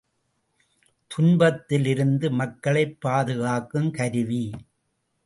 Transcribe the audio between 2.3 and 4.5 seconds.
மக்களைப் பாதுகாக்கும் கருவி.